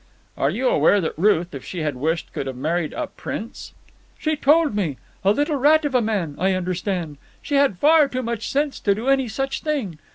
"Are 0.35 0.49
you 0.49 0.67
aware 0.67 0.99
that 0.99 1.13
Ruth, 1.15 1.53
if 1.53 1.63
she 1.63 1.81
had 1.83 1.93
wished, 1.95 2.33
could 2.33 2.47
have 2.47 2.55
married 2.55 2.91
a 2.91 3.05
prince?" 3.05 3.73
"She 4.17 4.35
told 4.35 4.73
me. 4.75 4.97
A 5.23 5.29
little 5.31 5.57
rat 5.57 5.85
of 5.85 5.93
a 5.93 6.01
man, 6.01 6.35
I 6.39 6.53
understand. 6.53 7.17
She 7.43 7.53
had 7.53 7.77
far 7.77 8.07
too 8.07 8.23
much 8.23 8.49
sense 8.51 8.79
to 8.79 8.95
do 8.95 9.09
any 9.09 9.27
such 9.27 9.61
thing. 9.61 9.99